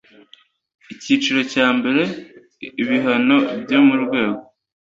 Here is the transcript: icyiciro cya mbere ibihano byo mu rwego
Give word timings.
icyiciro 0.93 1.39
cya 1.53 1.67
mbere 1.77 2.01
ibihano 2.81 3.35
byo 3.63 3.79
mu 3.87 3.95
rwego 4.03 4.41